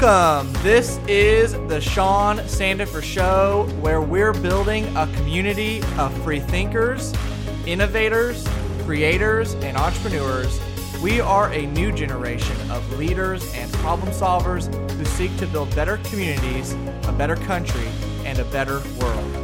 [0.00, 0.52] Welcome.
[0.62, 7.12] This is the Sean Sandifer Show, where we're building a community of free thinkers,
[7.66, 8.46] innovators,
[8.84, 10.60] creators, and entrepreneurs.
[11.02, 15.96] We are a new generation of leaders and problem solvers who seek to build better
[16.04, 16.74] communities,
[17.08, 17.88] a better country,
[18.24, 19.34] and a better world.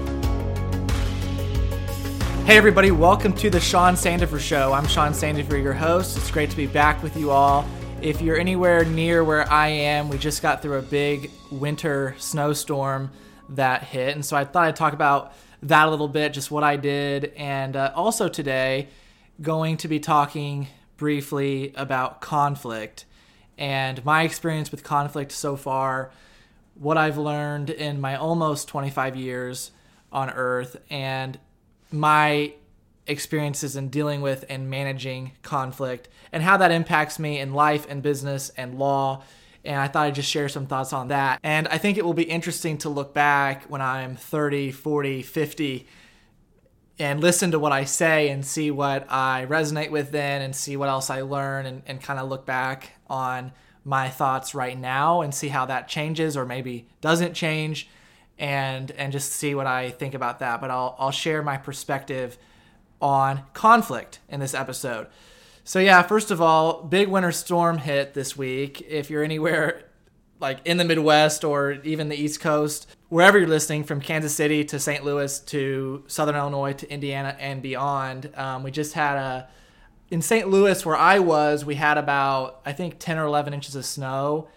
[2.46, 4.73] Hey, everybody, welcome to the Sean Sandifer Show.
[4.73, 6.16] I'm Sean Sandifer, your host.
[6.16, 7.66] It's great to be back with you all.
[8.05, 13.11] If you're anywhere near where I am, we just got through a big winter snowstorm
[13.49, 14.15] that hit.
[14.15, 15.33] And so I thought I'd talk about
[15.63, 17.33] that a little bit, just what I did.
[17.35, 18.89] And uh, also today,
[19.41, 20.69] going to be talking
[20.99, 23.07] briefly about conflict
[23.57, 26.11] and my experience with conflict so far,
[26.74, 29.71] what I've learned in my almost 25 years
[30.13, 31.39] on Earth, and
[31.91, 32.52] my
[33.07, 38.02] experiences in dealing with and managing conflict and how that impacts me in life and
[38.02, 39.23] business and law.
[39.65, 41.41] And I thought I'd just share some thoughts on that.
[41.43, 45.87] And I think it will be interesting to look back when I'm 30, 40, 50
[46.99, 50.77] and listen to what I say and see what I resonate with then and see
[50.77, 53.52] what else I learn and, and kind of look back on
[53.85, 57.89] my thoughts right now and see how that changes or maybe doesn't change
[58.39, 60.61] and and just see what I think about that.
[60.61, 62.39] But I'll I'll share my perspective
[63.00, 65.06] on conflict in this episode.
[65.64, 68.82] So yeah, first of all, big winter storm hit this week.
[68.82, 69.84] If you're anywhere
[70.41, 74.65] like in the Midwest or even the East Coast, wherever you're listening, from Kansas City
[74.65, 75.04] to St.
[75.04, 79.48] Louis to Southern Illinois to Indiana and beyond, um, we just had a
[80.10, 80.48] in St.
[80.48, 84.48] Louis where I was, we had about I think 10 or 11 inches of snow,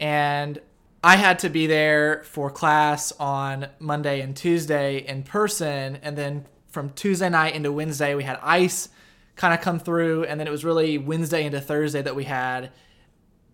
[0.00, 0.58] and
[1.04, 6.46] I had to be there for class on Monday and Tuesday in person, and then
[6.76, 8.90] from Tuesday night into Wednesday, we had ice
[9.34, 12.70] kind of come through, and then it was really Wednesday into Thursday that we had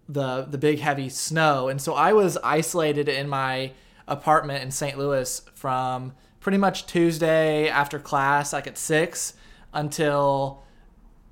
[0.08, 1.68] the the big heavy snow.
[1.68, 3.74] And so I was isolated in my
[4.08, 4.98] apartment in St.
[4.98, 9.34] Louis from pretty much Tuesday after class, like at six,
[9.72, 10.64] until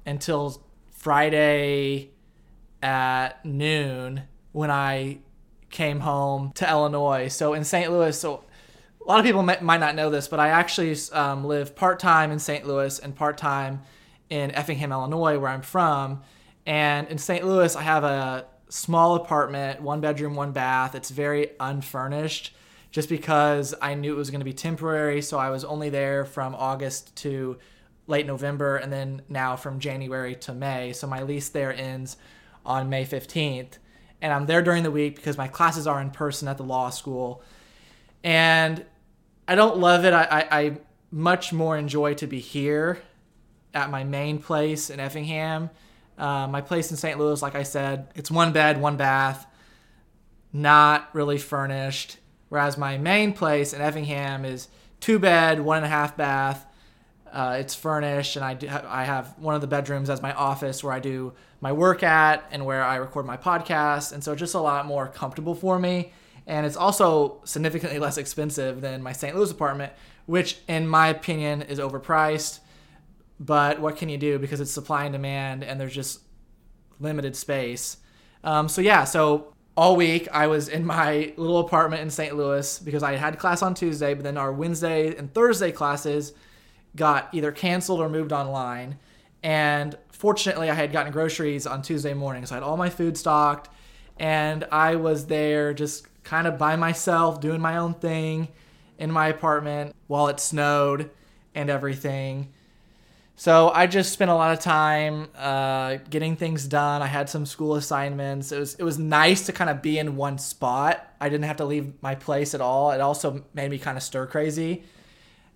[0.06, 0.62] until
[0.92, 2.10] Friday
[2.84, 4.22] at noon
[4.52, 5.18] when I
[5.70, 7.26] came home to Illinois.
[7.26, 7.90] So in St.
[7.90, 8.44] Louis, so
[9.00, 12.30] a lot of people might, not know this, but I actually um, live part time
[12.30, 12.66] in St.
[12.66, 13.82] Louis and part time
[14.28, 16.22] in Effingham, Illinois, where I'm from.
[16.66, 17.44] And in St.
[17.44, 20.94] Louis, I have a small apartment, one bedroom, one bath.
[20.94, 22.54] It's very unfurnished
[22.90, 25.22] just because I knew it was going to be temporary.
[25.22, 27.58] So I was only there from August to
[28.06, 30.92] late November and then now from January to May.
[30.92, 32.16] So my lease there ends
[32.66, 33.78] on May 15th.
[34.20, 36.90] And I'm there during the week because my classes are in person at the law
[36.90, 37.42] school
[38.22, 38.84] and
[39.48, 40.12] I don't love it.
[40.12, 40.78] I, I, I
[41.10, 43.00] much more enjoy to be here
[43.74, 45.70] at my main place in Effingham.
[46.18, 47.18] Uh, my place in St.
[47.18, 49.46] Louis, like I said, it's one bed, one bath,
[50.52, 52.18] not really furnished.
[52.48, 56.66] Whereas my main place in Effingham is two bed, one and a half bath.
[57.32, 60.82] Uh, it's furnished, and I, do, I have one of the bedrooms as my office
[60.82, 64.12] where I do my work at and where I record my podcast.
[64.12, 66.12] And so it's just a lot more comfortable for me
[66.50, 69.36] and it's also significantly less expensive than my St.
[69.36, 69.92] Louis apartment,
[70.26, 72.58] which, in my opinion, is overpriced.
[73.38, 76.22] But what can you do because it's supply and demand, and there's just
[76.98, 77.98] limited space.
[78.42, 82.36] Um, so yeah, so all week I was in my little apartment in St.
[82.36, 86.32] Louis because I had class on Tuesday, but then our Wednesday and Thursday classes
[86.96, 88.98] got either canceled or moved online.
[89.44, 93.16] And fortunately, I had gotten groceries on Tuesday morning, so I had all my food
[93.16, 93.68] stocked,
[94.18, 98.48] and I was there just kind of by myself doing my own thing
[98.98, 101.10] in my apartment while it snowed
[101.54, 102.52] and everything.
[103.36, 107.00] So I just spent a lot of time uh, getting things done.
[107.00, 108.52] I had some school assignments.
[108.52, 111.10] It was it was nice to kind of be in one spot.
[111.18, 112.90] I didn't have to leave my place at all.
[112.90, 114.84] It also made me kind of stir crazy,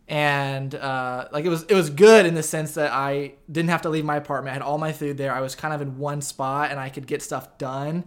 [0.09, 3.83] and uh, like it was it was good in the sense that I didn't have
[3.83, 4.53] to leave my apartment.
[4.53, 5.35] I had all my food there.
[5.35, 8.05] I was kind of in one spot, and I could get stuff done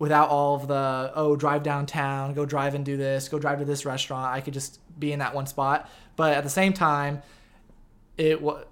[0.00, 3.64] without all of the oh drive downtown go drive and do this go drive to
[3.64, 4.34] this restaurant.
[4.34, 5.88] I could just be in that one spot.
[6.16, 7.22] But at the same time
[8.16, 8.64] it was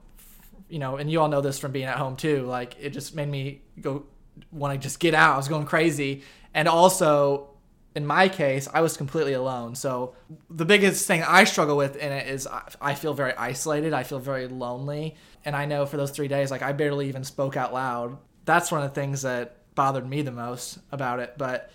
[0.68, 3.14] you know and you all know this from being at home too like it just
[3.14, 4.06] made me go
[4.50, 5.34] want to just get out.
[5.34, 6.22] I was going crazy.
[6.54, 7.50] And also
[7.94, 9.74] in my case i was completely alone.
[9.74, 10.14] So
[10.48, 12.48] the biggest thing i struggle with in it is
[12.80, 13.92] i feel very isolated.
[13.92, 15.14] I feel very lonely.
[15.44, 18.16] And i know for those three days like i barely even spoke out loud.
[18.46, 21.34] That's one of the things that bothered me the most about it.
[21.38, 21.70] But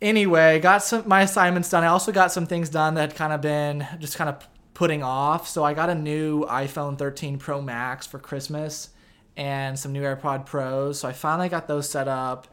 [0.00, 1.84] anyway, got some my assignments done.
[1.84, 5.02] I also got some things done that had kind of been just kind of putting
[5.02, 5.46] off.
[5.46, 8.88] So I got a new iPhone 13 Pro Max for Christmas
[9.36, 10.98] and some new AirPod Pros.
[10.98, 12.48] So I finally got those set up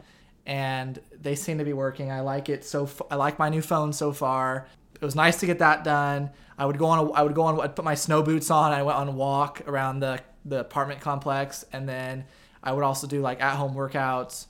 [0.46, 2.12] and they seem to be working.
[2.12, 2.84] I like it so.
[2.84, 4.68] F- I like my new phone so far.
[4.96, 6.32] It was nice to get that done.
[6.58, 7.00] I would go on.
[7.00, 7.58] A, I would go on.
[7.62, 8.74] I'd put my snow boots on.
[8.74, 12.26] I went on a walk around the the apartment complex, and then
[12.64, 14.48] I would also do like at home workouts.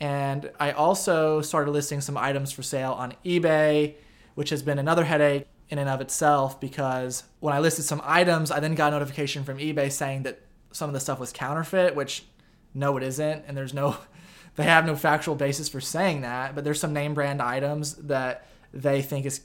[0.00, 3.94] And I also started listing some items for sale on eBay,
[4.34, 8.50] which has been another headache in and of itself because when I listed some items,
[8.50, 10.40] I then got a notification from eBay saying that
[10.72, 12.24] some of the stuff was counterfeit, which
[12.74, 13.44] no, it isn't.
[13.48, 13.96] And there's no,
[14.56, 18.46] they have no factual basis for saying that, but there's some name brand items that
[18.72, 19.40] they think is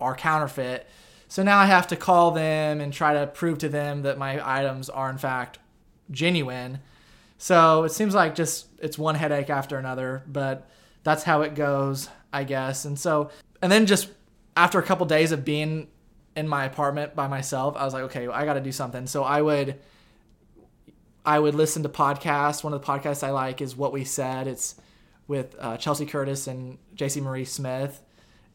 [0.00, 0.88] are counterfeit.
[1.28, 4.40] So now I have to call them and try to prove to them that my
[4.44, 5.58] items are in fact
[6.10, 6.80] genuine.
[7.42, 10.70] So it seems like just it's one headache after another, but
[11.02, 12.84] that's how it goes, I guess.
[12.84, 14.10] And so, and then just
[14.56, 15.88] after a couple days of being
[16.36, 19.08] in my apartment by myself, I was like, okay, I got to do something.
[19.08, 19.80] So I would,
[21.26, 22.62] I would listen to podcasts.
[22.62, 24.46] One of the podcasts I like is What We Said.
[24.46, 24.76] It's
[25.26, 28.04] with uh, Chelsea Curtis and JC Marie Smith,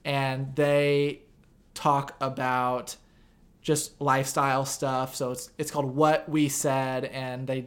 [0.05, 1.23] and they
[1.73, 2.95] talk about
[3.61, 5.13] just lifestyle stuff.
[5.13, 7.65] So it's it's called What We Said, and they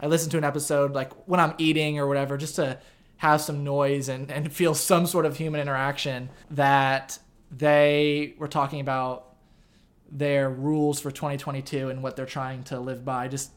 [0.00, 2.78] I listen to an episode like when I'm eating or whatever, just to
[3.18, 7.18] have some noise and, and feel some sort of human interaction that
[7.50, 9.34] they were talking about
[10.10, 13.50] their rules for 2022 and what they're trying to live by, just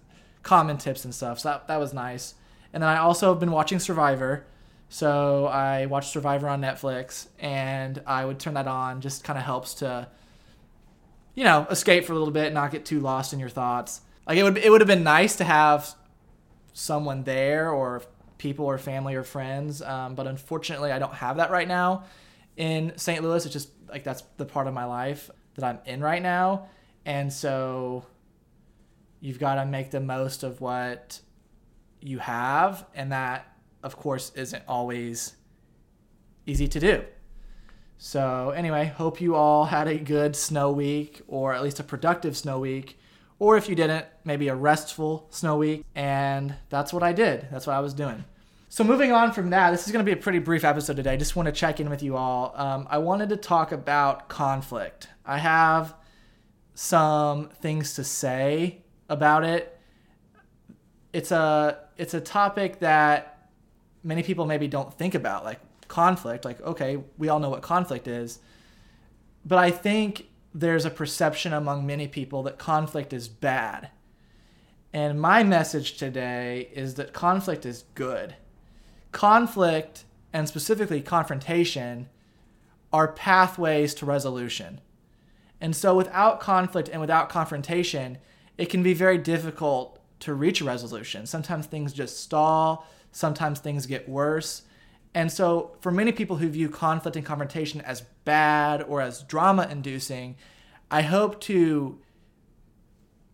[0.43, 1.39] common tips and stuff.
[1.39, 2.35] So that, that was nice.
[2.73, 4.45] And then I also have been watching Survivor.
[4.89, 9.01] So I watched Survivor on Netflix and I would turn that on.
[9.01, 10.07] Just kind of helps to,
[11.35, 14.01] you know, escape for a little bit, not get too lost in your thoughts.
[14.25, 15.93] Like it would, it would have been nice to have
[16.77, 18.03] someone there or
[18.37, 19.81] people or family or friends.
[19.81, 22.03] Um, but unfortunately, I don't have that right now
[22.55, 23.23] in St.
[23.23, 23.43] Louis.
[23.43, 26.67] It's just like that's the part of my life that I'm in right now.
[27.03, 28.05] And so
[29.19, 31.19] you've got to make the most of what
[31.99, 32.85] you have.
[32.93, 33.51] And that,
[33.81, 35.35] of course, isn't always
[36.45, 37.03] easy to do.
[37.97, 42.37] So, anyway, hope you all had a good snow week or at least a productive
[42.37, 42.99] snow week.
[43.39, 45.85] Or if you didn't, maybe a restful snow week.
[45.95, 47.47] And that's what I did.
[47.51, 48.23] That's what I was doing.
[48.69, 51.13] So moving on from that, this is going to be a pretty brief episode today.
[51.13, 52.53] I just want to check in with you all.
[52.55, 55.07] Um, I wanted to talk about conflict.
[55.25, 55.95] I have
[56.73, 59.79] some things to say about it.
[61.13, 63.49] It's a it's a topic that
[64.03, 66.43] many people maybe don't think about, like conflict.
[66.43, 68.39] Like, okay, we all know what conflict is,
[69.45, 70.27] but I think
[70.59, 73.91] there's a perception among many people that conflict is bad.
[74.91, 78.35] And my message today is that conflict is good
[79.11, 82.09] conflict and specifically confrontation
[82.91, 84.81] are pathways to resolution.
[85.61, 88.17] And so without conflict and without confrontation,
[88.57, 91.25] it can be very difficult to reach a resolution.
[91.25, 94.63] Sometimes things just stall, sometimes things get worse.
[95.17, 99.67] And so, for many people who view conflict and confrontation as bad or as drama
[99.67, 100.35] inducing,
[100.91, 101.97] I hope to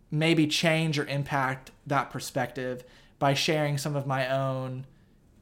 [0.09, 2.85] maybe change or impact that perspective
[3.19, 4.85] by sharing some of my own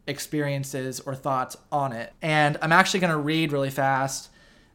[0.08, 2.12] experiences or thoughts on it.
[2.24, 4.31] And I'm actually going to read really fast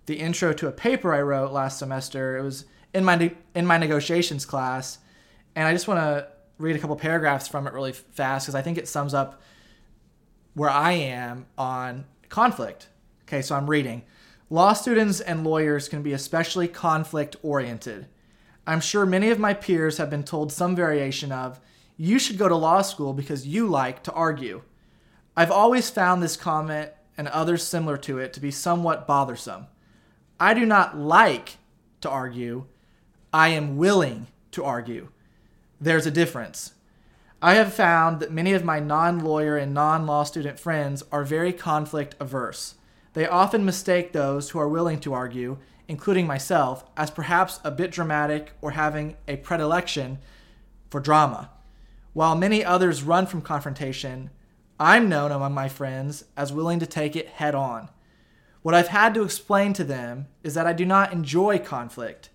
[0.06, 2.37] the intro to a paper I wrote last semester.
[2.37, 4.99] It was in my in my negotiations class,
[5.56, 8.62] and I just want to read a couple paragraphs from it really fast because I
[8.62, 9.42] think it sums up
[10.56, 12.88] where I am on conflict.
[13.25, 14.02] Okay, so I'm reading.
[14.48, 18.06] Law students and lawyers can be especially conflict oriented.
[18.66, 21.60] I'm sure many of my peers have been told some variation of,
[21.98, 24.62] you should go to law school because you like to argue.
[25.36, 29.66] I've always found this comment and others similar to it to be somewhat bothersome.
[30.40, 31.58] I do not like
[32.00, 32.64] to argue,
[33.30, 35.08] I am willing to argue.
[35.78, 36.72] There's a difference.
[37.42, 41.22] I have found that many of my non lawyer and non law student friends are
[41.22, 42.76] very conflict averse.
[43.12, 47.90] They often mistake those who are willing to argue, including myself, as perhaps a bit
[47.90, 50.18] dramatic or having a predilection
[50.90, 51.50] for drama.
[52.14, 54.30] While many others run from confrontation,
[54.80, 57.90] I'm known among my friends as willing to take it head on.
[58.62, 62.30] What I've had to explain to them is that I do not enjoy conflict.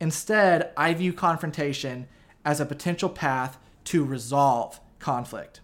[0.00, 2.06] Instead, I view confrontation
[2.44, 5.60] as a potential path to resolve conflict.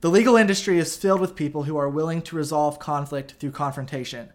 [0.00, 4.30] The legal industry is filled with people who are willing to resolve conflict through confrontation.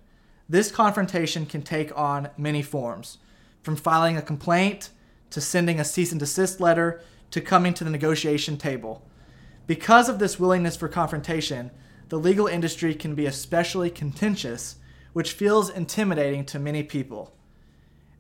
[0.48, 3.18] This confrontation can take on many forms,
[3.62, 4.92] from filing a complaint
[5.30, 9.06] to sending a cease and desist letter to coming to the negotiation table.
[9.66, 11.72] Because of this willingness for confrontation,
[12.08, 14.78] the legal industry can be especially contentious,
[15.12, 17.36] which feels intimidating to many people.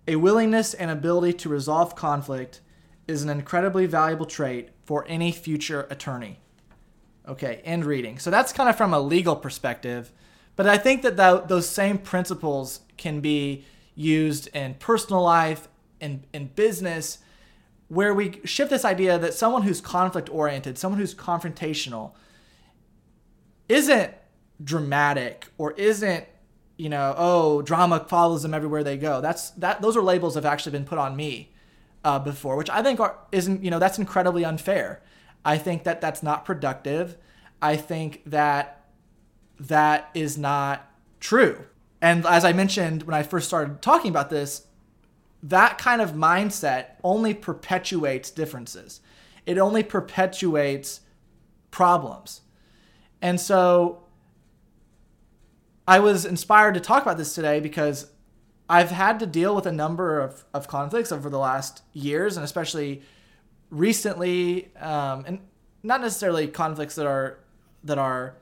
[0.05, 2.59] A willingness and ability to resolve conflict
[3.07, 6.39] is an incredibly valuable trait for any future attorney.
[7.27, 8.19] Okay, end reading.
[8.19, 10.11] So that's kind of from a legal perspective,
[10.55, 15.67] but I think that th- those same principles can be used in personal life,
[15.99, 17.19] in, in business,
[17.89, 22.13] where we shift this idea that someone who's conflict oriented, someone who's confrontational,
[23.69, 24.13] isn't
[24.63, 26.25] dramatic or isn't
[26.77, 30.45] you know oh drama follows them everywhere they go that's that those are labels have
[30.45, 31.51] actually been put on me
[32.03, 35.01] uh, before which i think are isn't you know that's incredibly unfair.
[35.45, 37.15] I think that that's not productive.
[37.61, 38.85] I think that
[39.59, 41.65] that is not true.
[42.01, 44.67] And as i mentioned when i first started talking about this
[45.43, 49.01] that kind of mindset only perpetuates differences.
[49.45, 51.01] It only perpetuates
[51.71, 52.41] problems.
[53.21, 54.03] And so
[55.87, 58.11] I was inspired to talk about this today because
[58.69, 62.43] I've had to deal with a number of, of conflicts over the last years, and
[62.43, 63.01] especially
[63.69, 65.39] recently, um, and
[65.83, 67.39] not necessarily conflicts that are
[67.83, 68.35] that are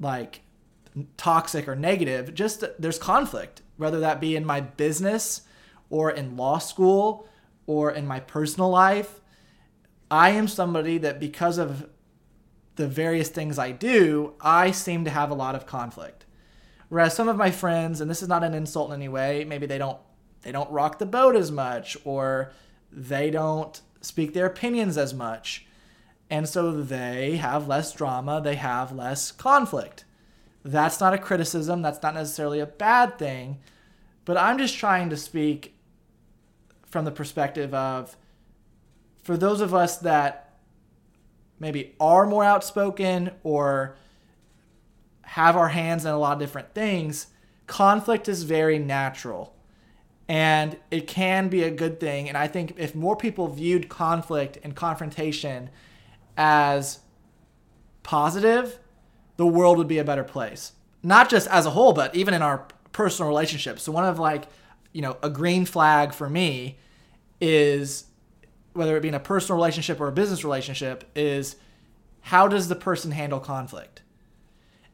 [0.00, 0.40] like
[1.16, 2.34] toxic or negative.
[2.34, 5.42] Just there's conflict, whether that be in my business
[5.90, 7.28] or in law school
[7.66, 9.20] or in my personal life.
[10.10, 11.88] I am somebody that because of
[12.76, 16.25] the various things I do, I seem to have a lot of conflict.
[16.88, 19.66] Whereas some of my friends, and this is not an insult in any way, maybe
[19.66, 19.98] they don't
[20.42, 22.52] they don't rock the boat as much or
[22.92, 25.66] they don't speak their opinions as much.
[26.30, 30.04] And so they have less drama, they have less conflict.
[30.64, 33.58] That's not a criticism, that's not necessarily a bad thing,
[34.24, 35.76] but I'm just trying to speak
[36.86, 38.16] from the perspective of
[39.22, 40.58] for those of us that
[41.58, 43.96] maybe are more outspoken or
[45.26, 47.26] have our hands in a lot of different things,
[47.66, 49.54] conflict is very natural.
[50.28, 52.28] And it can be a good thing.
[52.28, 55.70] And I think if more people viewed conflict and confrontation
[56.36, 57.00] as
[58.02, 58.78] positive,
[59.36, 60.72] the world would be a better place.
[61.02, 63.82] Not just as a whole, but even in our personal relationships.
[63.82, 64.44] So one of like,
[64.92, 66.78] you know, a green flag for me
[67.40, 68.06] is
[68.72, 71.56] whether it be in a personal relationship or a business relationship is
[72.22, 74.02] how does the person handle conflict?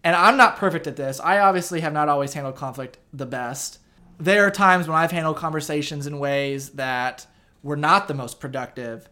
[0.04, 1.20] And I'm not perfect at this.
[1.20, 3.78] I obviously have not always handled conflict the best.
[4.18, 7.26] There are times when I've handled conversations in ways that
[7.62, 9.08] were not the most productive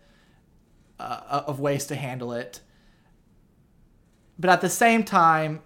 [0.99, 2.61] uh, of ways to handle it.
[4.39, 5.63] But at the same time,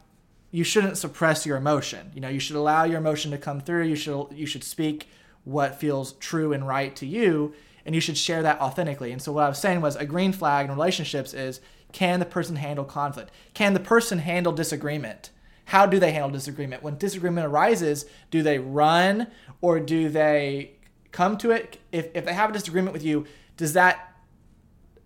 [0.50, 2.12] you shouldn't suppress your emotion.
[2.14, 3.84] You know, you should allow your emotion to come through.
[3.84, 5.08] You should you should speak
[5.44, 7.54] what feels true and right to you
[7.84, 9.12] and you should share that authentically.
[9.12, 11.60] And so what I was saying was a green flag in relationships is
[11.94, 13.30] can the person handle conflict?
[13.54, 15.30] Can the person handle disagreement?
[15.66, 16.82] How do they handle disagreement?
[16.82, 19.28] When disagreement arises, do they run
[19.60, 20.72] or do they
[21.12, 21.78] come to it?
[21.92, 24.12] If, if they have a disagreement with you, does that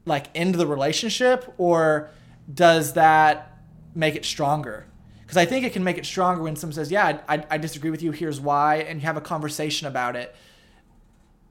[0.06, 2.08] like end the relationship or
[2.52, 3.60] does that
[3.94, 4.86] make it stronger?
[5.20, 7.90] Because I think it can make it stronger when someone says, Yeah, I, I disagree
[7.90, 10.34] with you, here's why, and you have a conversation about it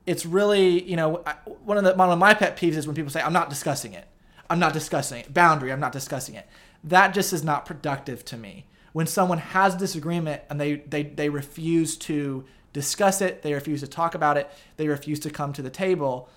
[0.07, 1.21] it's really you know
[1.65, 3.93] one of the one of my pet peeves is when people say I'm not discussing
[3.93, 4.07] it.
[4.49, 5.33] I'm not discussing it.
[5.33, 5.71] Boundary.
[5.71, 6.47] I'm not discussing it.
[6.83, 8.65] That just is not productive to me.
[8.93, 13.87] When someone has disagreement and they they they refuse to discuss it, they refuse to
[13.87, 16.29] talk about it, they refuse to come to the table,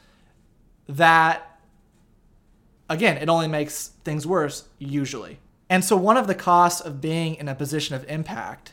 [0.89, 1.61] that
[2.89, 5.39] again, it only makes things worse usually.
[5.69, 8.73] And so one of the costs of being in a position of impact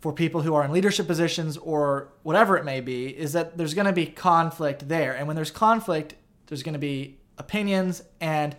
[0.00, 3.74] for people who are in leadership positions or whatever it may be is that there's
[3.74, 5.12] going to be conflict there.
[5.12, 6.14] And when there's conflict,
[6.46, 8.54] there's going to be opinions and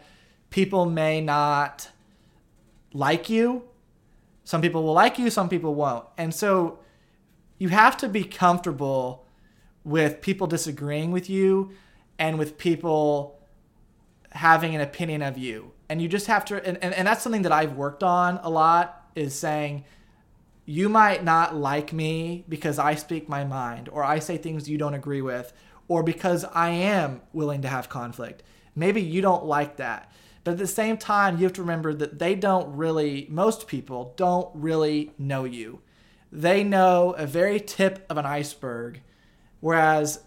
[0.49, 1.89] people may not
[2.93, 3.63] like you.
[4.43, 6.05] Some people will like you, some people won't.
[6.17, 6.79] And so
[7.57, 9.25] you have to be comfortable
[9.83, 11.71] with people disagreeing with you
[12.19, 13.39] and with people
[14.31, 15.71] having an opinion of you.
[15.89, 18.49] And you just have to, and, and, and that's something that I've worked on a
[18.49, 19.85] lot is saying,
[20.65, 24.77] you might not like me because I speak my mind or I say things you
[24.77, 25.53] don't agree with
[25.87, 28.43] or because I am willing to have conflict.
[28.75, 30.11] Maybe you don't like that.
[30.43, 34.13] But at the same time, you have to remember that they don't really, most people
[34.15, 35.81] don't really know you.
[36.31, 39.01] They know a very tip of an iceberg,
[39.59, 40.21] whereas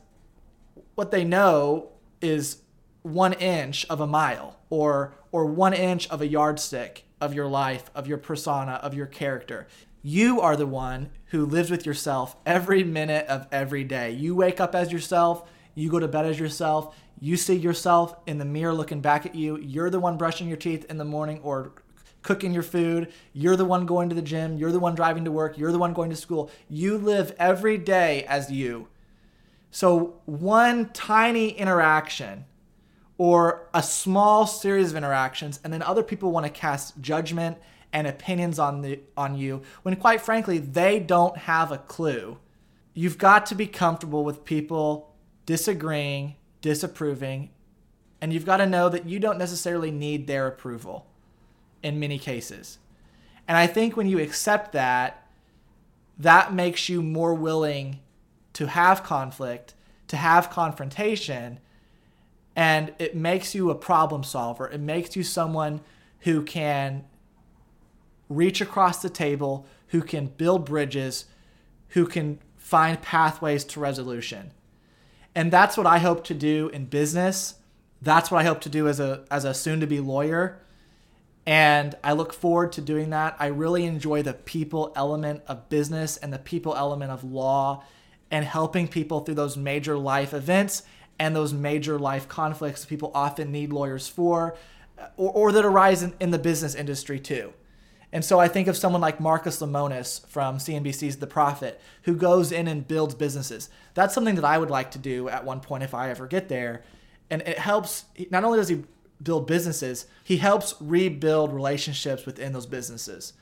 [0.95, 1.89] what they know
[2.21, 2.59] is
[3.03, 7.91] one inch of a mile or, or one inch of a yardstick of your life,
[7.95, 9.67] of your persona, of your character.
[10.03, 14.11] You are the one who lives with yourself every minute of every day.
[14.11, 18.37] You wake up as yourself, you go to bed as yourself, you see yourself in
[18.37, 19.57] the mirror looking back at you.
[19.57, 21.73] You're the one brushing your teeth in the morning or
[22.21, 23.11] cooking your food.
[23.33, 24.59] You're the one going to the gym.
[24.59, 25.57] You're the one driving to work.
[25.57, 26.51] You're the one going to school.
[26.69, 28.89] You live every day as you.
[29.71, 32.45] So, one tiny interaction
[33.17, 37.57] or a small series of interactions and then other people want to cast judgment
[37.95, 42.37] and opinions on the on you when quite frankly they don't have a clue.
[42.93, 45.15] You've got to be comfortable with people
[45.47, 47.51] disagreeing, disapproving,
[48.23, 51.07] and you've got to know that you don't necessarily need their approval
[51.83, 52.79] in many cases.
[53.47, 55.29] And I think when you accept that,
[56.19, 58.01] that makes you more willing
[58.55, 59.75] to have conflict,
[60.09, 61.61] to have confrontation,
[62.57, 64.67] and it makes you a problem solver.
[64.67, 65.83] It makes you someone
[66.21, 67.05] who can
[68.31, 71.27] reach across the table, who can build bridges,
[71.89, 74.53] who can find pathways to resolution.
[75.35, 77.55] And that's what I hope to do in business.
[78.01, 80.61] That's what I hope to do as a as a soon to be lawyer.
[81.47, 83.37] And I look forward to doing that.
[83.39, 87.85] I really enjoy the people element of business and the people element of law
[88.31, 90.85] and helping people through those major life events
[91.19, 94.57] and those major life conflicts that people often need lawyers for
[95.17, 97.53] or, or that arise in, in the business industry too.
[98.15, 102.53] And so I think of someone like Marcus Lemonis from CNBC's The Profit, who goes
[102.53, 103.69] in and builds businesses.
[103.95, 106.49] That's something that I would like to do at one point if I ever get
[106.49, 106.85] there.
[107.29, 108.85] And it helps, not only does he
[109.21, 113.33] build businesses, he helps rebuild relationships within those businesses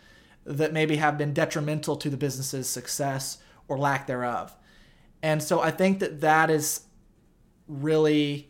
[0.47, 3.37] that maybe have been detrimental to the business's success
[3.69, 4.57] or lack thereof.
[5.23, 6.87] And so I think that that is
[7.69, 8.49] really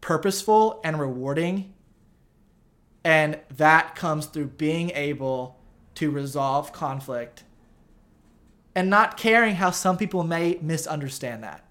[0.00, 1.74] purposeful and rewarding
[3.04, 5.58] and that comes through being able
[5.94, 7.44] to resolve conflict
[8.74, 11.64] and not caring how some people may misunderstand that.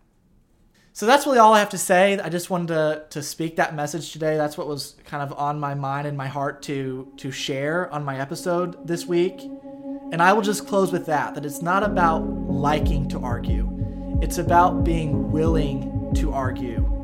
[0.92, 2.20] So that's really all I have to say.
[2.20, 4.36] I just wanted to, to speak that message today.
[4.36, 8.04] That's what was kind of on my mind and my heart to, to share on
[8.04, 9.40] my episode this week.
[10.12, 14.40] And I will just close with that that it's not about liking to argue, it's
[14.40, 16.99] about being willing to argue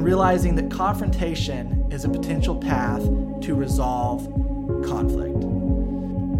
[0.00, 3.02] and realizing that confrontation is a potential path
[3.42, 4.24] to resolve
[4.82, 5.42] conflict.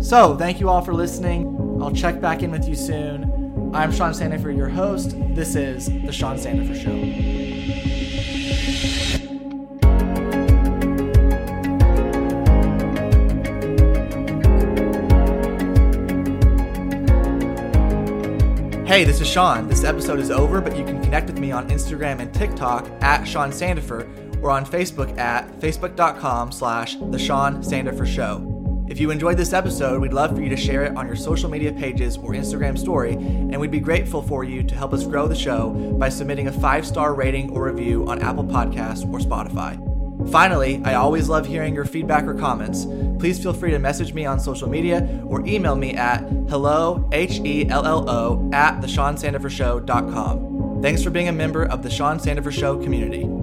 [0.02, 1.78] So, thank you all for listening.
[1.78, 3.70] I'll check back in with you soon.
[3.74, 5.14] I'm Sean Sandifer, your host.
[5.34, 7.39] This is The Sean Sandifer Show.
[18.90, 19.68] Hey, this is Sean.
[19.68, 23.22] This episode is over, but you can connect with me on Instagram and TikTok at
[23.22, 28.84] Sean Sandifer or on Facebook at facebook.com slash The Sean Sandifer Show.
[28.88, 31.48] If you enjoyed this episode, we'd love for you to share it on your social
[31.48, 35.28] media pages or Instagram story, and we'd be grateful for you to help us grow
[35.28, 39.89] the show by submitting a five star rating or review on Apple Podcasts or Spotify.
[40.28, 42.86] Finally, I always love hearing your feedback or comments.
[43.18, 48.50] Please feel free to message me on social media or email me at hello, H-E-L-L-O,
[48.52, 50.82] at theseansandifershow.com.
[50.82, 53.39] Thanks for being a member of the Sean Sandifer Show community.